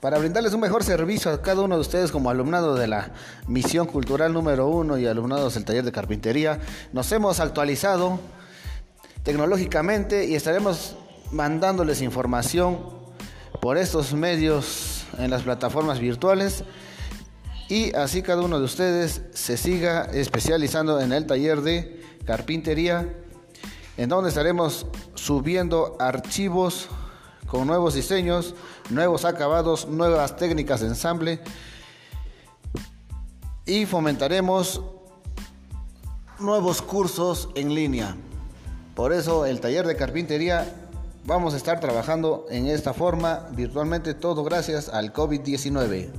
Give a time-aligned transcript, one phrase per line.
[0.00, 3.10] para brindarles un mejor servicio a cada uno de ustedes como alumnado de la
[3.46, 6.60] misión cultural número uno y alumnados del taller de carpintería.
[6.92, 8.20] Nos hemos actualizado
[9.24, 10.96] tecnológicamente y estaremos
[11.32, 12.78] mandándoles información
[13.60, 16.62] por estos medios en las plataformas virtuales
[17.68, 23.08] y así cada uno de ustedes se siga especializando en el taller de carpintería
[23.96, 26.88] en donde estaremos subiendo archivos
[27.48, 28.54] con nuevos diseños,
[28.90, 31.40] nuevos acabados, nuevas técnicas de ensamble
[33.66, 34.82] y fomentaremos
[36.38, 38.16] nuevos cursos en línea.
[38.94, 40.74] Por eso el taller de carpintería
[41.24, 46.10] vamos a estar trabajando en esta forma virtualmente todo gracias al COVID-19.